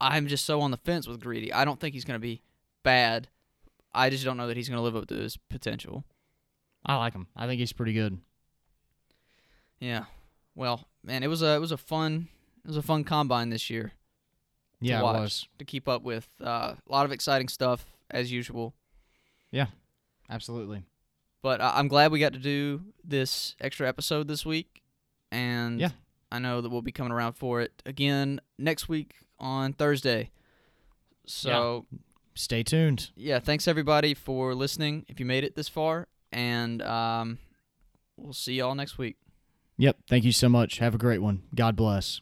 [0.00, 1.52] I'm just so on the fence with Greedy.
[1.52, 2.42] I don't think he's going to be
[2.82, 3.28] bad.
[3.92, 6.04] I just don't know that he's going to live up to his potential.
[6.86, 7.26] I like him.
[7.36, 8.18] I think he's pretty good.
[9.80, 10.04] Yeah.
[10.58, 12.28] Well, man, it was a it was a fun
[12.64, 13.92] it was a fun combine this year
[14.80, 15.46] Yeah, it was.
[15.58, 16.28] to keep up with.
[16.42, 18.74] Uh, a lot of exciting stuff as usual.
[19.52, 19.66] Yeah,
[20.28, 20.82] absolutely.
[21.42, 24.82] But I- I'm glad we got to do this extra episode this week,
[25.30, 25.90] and Yeah.
[26.32, 30.30] I know that we'll be coming around for it again next week on Thursday.
[31.26, 31.86] So
[32.34, 33.10] Stay tuned.
[33.16, 35.04] yeah, thanks everybody for listening.
[35.08, 37.38] If you made it this far, and um,
[38.16, 39.16] we'll see y'all next week.
[39.78, 39.96] Yep.
[40.08, 40.78] Thank you so much.
[40.78, 41.42] Have a great one.
[41.54, 42.20] God bless.